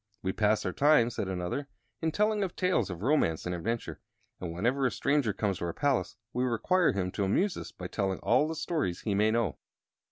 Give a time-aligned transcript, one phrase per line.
[0.23, 1.67] "We pass our time," said another,
[2.01, 4.01] "in telling of tales of romance and adventure;
[4.39, 7.85] and, whenever a stranger comes to our palace, we require him to amuse us by
[7.87, 9.59] telling all the stories he may know."